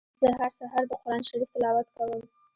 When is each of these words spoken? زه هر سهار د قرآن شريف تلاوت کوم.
زه 0.21 0.27
هر 0.39 0.51
سهار 0.59 0.85
د 0.87 0.91
قرآن 1.01 1.21
شريف 1.29 1.49
تلاوت 1.53 1.87
کوم. 1.97 2.21